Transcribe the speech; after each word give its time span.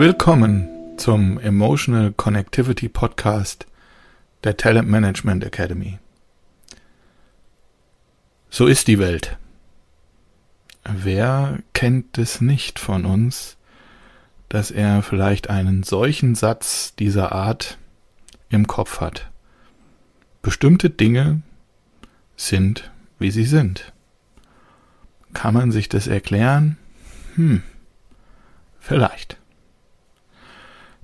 Willkommen 0.00 0.96
zum 0.96 1.40
Emotional 1.40 2.12
Connectivity 2.12 2.88
Podcast 2.88 3.66
der 4.44 4.56
Talent 4.56 4.88
Management 4.88 5.42
Academy. 5.42 5.98
So 8.48 8.68
ist 8.68 8.86
die 8.86 9.00
Welt. 9.00 9.36
Wer 10.84 11.58
kennt 11.72 12.16
es 12.16 12.40
nicht 12.40 12.78
von 12.78 13.06
uns, 13.06 13.56
dass 14.48 14.70
er 14.70 15.02
vielleicht 15.02 15.50
einen 15.50 15.82
solchen 15.82 16.36
Satz 16.36 16.94
dieser 16.94 17.32
Art 17.32 17.76
im 18.50 18.68
Kopf 18.68 19.00
hat? 19.00 19.28
Bestimmte 20.42 20.90
Dinge 20.90 21.42
sind, 22.36 22.92
wie 23.18 23.32
sie 23.32 23.46
sind. 23.46 23.92
Kann 25.34 25.54
man 25.54 25.72
sich 25.72 25.88
das 25.88 26.06
erklären? 26.06 26.76
Hm, 27.34 27.64
vielleicht. 28.78 29.37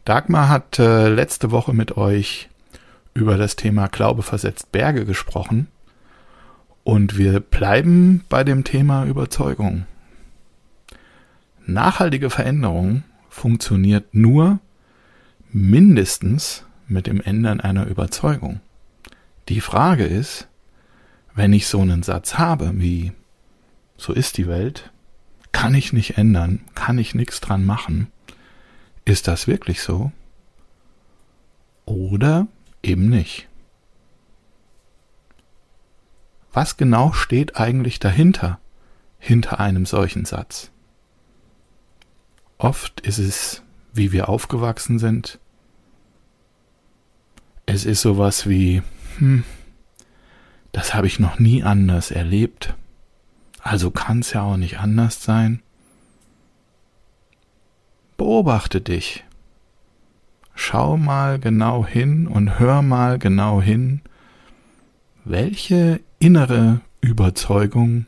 Dagmar 0.04 0.50
hat 0.50 0.78
äh, 0.78 1.08
letzte 1.08 1.50
Woche 1.50 1.72
mit 1.72 1.96
euch 1.96 2.50
über 3.14 3.38
das 3.38 3.56
Thema 3.56 3.86
Glaube 3.88 4.22
versetzt 4.22 4.70
Berge 4.70 5.06
gesprochen 5.06 5.68
und 6.82 7.16
wir 7.16 7.40
bleiben 7.40 8.24
bei 8.28 8.44
dem 8.44 8.64
Thema 8.64 9.04
Überzeugung. 9.06 9.86
Nachhaltige 11.66 12.28
Veränderung 12.28 13.02
funktioniert 13.30 14.14
nur 14.14 14.58
mindestens 15.50 16.66
mit 16.86 17.06
dem 17.06 17.22
Ändern 17.22 17.60
einer 17.60 17.86
Überzeugung. 17.86 18.60
Die 19.48 19.62
Frage 19.62 20.04
ist, 20.04 20.48
wenn 21.34 21.54
ich 21.54 21.66
so 21.66 21.80
einen 21.80 22.02
Satz 22.02 22.34
habe 22.34 22.72
wie 22.74 23.12
so 23.96 24.12
ist 24.12 24.36
die 24.36 24.46
Welt, 24.46 24.90
kann 25.52 25.74
ich 25.74 25.94
nicht 25.94 26.18
ändern, 26.18 26.60
kann 26.74 26.98
ich 26.98 27.14
nichts 27.14 27.40
dran 27.40 27.64
machen, 27.64 28.08
ist 29.04 29.28
das 29.28 29.46
wirklich 29.46 29.82
so? 29.82 30.12
Oder 31.84 32.46
eben 32.82 33.08
nicht? 33.08 33.48
Was 36.52 36.76
genau 36.76 37.12
steht 37.12 37.56
eigentlich 37.56 37.98
dahinter, 37.98 38.60
hinter 39.18 39.60
einem 39.60 39.86
solchen 39.86 40.24
Satz? 40.24 40.70
Oft 42.58 43.00
ist 43.00 43.18
es, 43.18 43.62
wie 43.92 44.12
wir 44.12 44.28
aufgewachsen 44.28 44.98
sind. 44.98 45.38
Es 47.66 47.84
ist 47.84 48.02
sowas 48.02 48.48
wie, 48.48 48.82
hm, 49.18 49.44
das 50.72 50.94
habe 50.94 51.06
ich 51.06 51.18
noch 51.18 51.38
nie 51.38 51.62
anders 51.62 52.10
erlebt. 52.10 52.74
Also 53.60 53.90
kann 53.90 54.20
es 54.20 54.32
ja 54.32 54.42
auch 54.42 54.56
nicht 54.56 54.78
anders 54.78 55.22
sein. 55.22 55.62
Beobachte 58.24 58.80
dich. 58.80 59.22
Schau 60.54 60.96
mal 60.96 61.38
genau 61.38 61.84
hin 61.84 62.26
und 62.26 62.58
hör 62.58 62.80
mal 62.80 63.18
genau 63.18 63.60
hin, 63.60 64.00
welche 65.26 66.00
innere 66.20 66.80
Überzeugung 67.02 68.06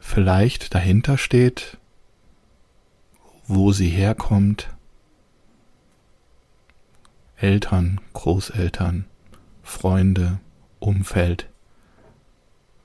vielleicht 0.00 0.74
dahinter 0.74 1.16
steht, 1.16 1.78
wo 3.46 3.70
sie 3.70 3.88
herkommt. 3.88 4.68
Eltern, 7.36 8.00
Großeltern, 8.14 9.04
Freunde, 9.62 10.40
Umfeld. 10.80 11.48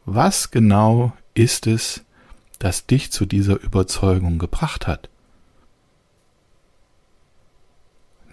Was 0.06 0.52
genau 0.52 1.12
ist 1.34 1.66
es, 1.66 2.06
das 2.60 2.86
dich 2.86 3.12
zu 3.12 3.26
dieser 3.26 3.60
Überzeugung 3.60 4.38
gebracht 4.38 4.86
hat? 4.86 5.10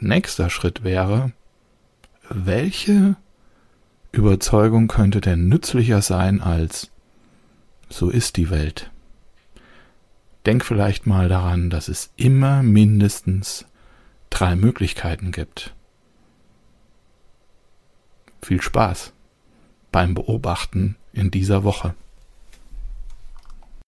Nächster 0.04 0.50
Schritt 0.50 0.82
wäre, 0.82 1.30
welche 2.28 3.14
Überzeugung 4.10 4.88
könnte 4.88 5.20
denn 5.20 5.48
nützlicher 5.48 6.02
sein 6.02 6.40
als 6.40 6.90
so 7.88 8.10
ist 8.10 8.36
die 8.36 8.50
Welt? 8.50 8.90
Denk 10.44 10.64
vielleicht 10.64 11.06
mal 11.06 11.28
daran, 11.28 11.70
dass 11.70 11.86
es 11.86 12.10
immer 12.16 12.64
mindestens 12.64 13.64
drei 14.28 14.56
Möglichkeiten 14.56 15.30
gibt. 15.30 15.72
Viel 18.42 18.60
Spaß 18.60 19.12
beim 19.92 20.14
Beobachten 20.14 20.96
in 21.12 21.30
dieser 21.30 21.62
Woche. 21.62 21.94